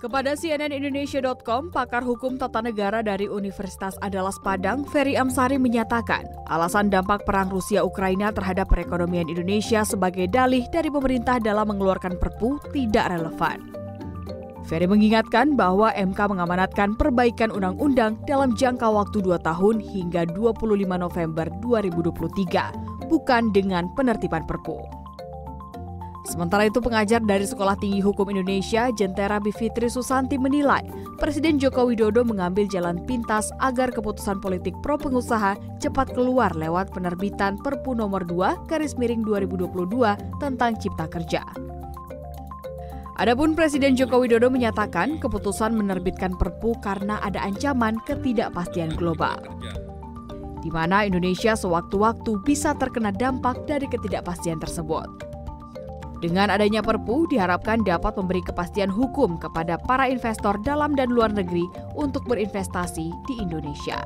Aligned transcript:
Kepada 0.00 0.32
cnnindonesia.com, 0.32 1.68
pakar 1.68 2.00
hukum 2.00 2.40
tata 2.40 2.64
negara 2.64 3.04
dari 3.04 3.28
Universitas 3.28 4.00
Andalas 4.00 4.40
Padang, 4.40 4.88
Ferry 4.88 5.12
Amsari 5.12 5.60
menyatakan, 5.60 6.24
alasan 6.48 6.88
dampak 6.88 7.28
perang 7.28 7.52
Rusia-Ukraina 7.52 8.32
terhadap 8.32 8.72
perekonomian 8.72 9.28
Indonesia 9.28 9.84
sebagai 9.84 10.24
dalih 10.32 10.64
dari 10.72 10.88
pemerintah 10.88 11.36
dalam 11.36 11.68
mengeluarkan 11.68 12.16
perpu 12.16 12.56
tidak 12.72 13.12
relevan. 13.12 13.60
Ferry 14.64 14.88
mengingatkan 14.88 15.52
bahwa 15.52 15.92
MK 15.92 16.16
mengamanatkan 16.16 16.96
perbaikan 16.96 17.52
undang-undang 17.52 18.16
dalam 18.24 18.56
jangka 18.56 18.88
waktu 18.88 19.20
2 19.20 19.36
tahun 19.44 19.84
hingga 19.84 20.32
25 20.32 20.96
November 20.96 21.52
2023, 21.60 23.04
bukan 23.04 23.52
dengan 23.52 23.92
penertiban 23.92 24.48
perpu. 24.48 24.99
Sementara 26.28 26.68
itu 26.68 26.84
pengajar 26.84 27.24
dari 27.24 27.48
Sekolah 27.48 27.80
Tinggi 27.80 28.04
Hukum 28.04 28.28
Indonesia, 28.28 28.92
Jentera 28.92 29.40
Bivitri 29.40 29.88
Susanti 29.88 30.36
menilai 30.36 30.84
Presiden 31.16 31.56
Joko 31.56 31.88
Widodo 31.88 32.20
mengambil 32.28 32.68
jalan 32.68 33.00
pintas 33.08 33.48
agar 33.60 33.88
keputusan 33.88 34.36
politik 34.36 34.76
pro 34.84 35.00
pengusaha 35.00 35.56
cepat 35.80 36.12
keluar 36.12 36.52
lewat 36.52 36.92
penerbitan 36.92 37.56
Perpu 37.64 37.96
nomor 37.96 38.28
2 38.28 38.68
garis 38.68 39.00
miring 39.00 39.24
2022 39.24 39.80
tentang 40.40 40.76
Cipta 40.76 41.08
Kerja. 41.08 41.40
Adapun 43.20 43.52
Presiden 43.52 43.96
Joko 43.96 44.20
Widodo 44.20 44.48
menyatakan 44.48 45.20
keputusan 45.20 45.76
menerbitkan 45.76 46.36
Perpu 46.36 46.76
karena 46.84 47.20
ada 47.20 47.40
ancaman 47.44 47.96
ketidakpastian 48.04 48.92
global 48.96 49.40
di 50.60 50.68
mana 50.68 51.08
Indonesia 51.08 51.56
sewaktu-waktu 51.56 52.36
bisa 52.44 52.76
terkena 52.76 53.08
dampak 53.10 53.64
dari 53.64 53.88
ketidakpastian 53.88 54.60
tersebut. 54.60 55.08
Dengan 56.20 56.52
adanya 56.52 56.84
Perpu 56.84 57.24
diharapkan 57.32 57.80
dapat 57.80 58.12
memberi 58.20 58.44
kepastian 58.44 58.92
hukum 58.92 59.40
kepada 59.40 59.80
para 59.80 60.04
investor 60.04 60.60
dalam 60.60 60.92
dan 60.92 61.08
luar 61.08 61.32
negeri 61.32 61.64
untuk 61.96 62.28
berinvestasi 62.28 63.08
di 63.24 63.34
Indonesia. 63.40 63.96